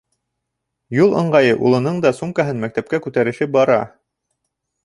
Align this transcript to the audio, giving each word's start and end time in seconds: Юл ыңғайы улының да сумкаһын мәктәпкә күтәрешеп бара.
Юл 0.99 1.13
ыңғайы 1.19 1.51
улының 1.69 2.01
да 2.05 2.13
сумкаһын 2.21 2.65
мәктәпкә 2.67 3.01
күтәрешеп 3.07 3.55
бара. 3.59 3.81